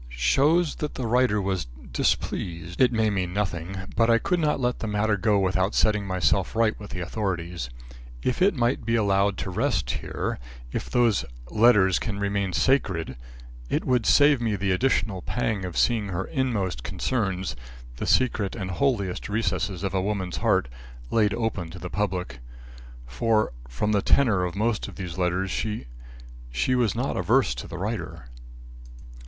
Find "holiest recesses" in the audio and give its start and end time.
18.71-19.83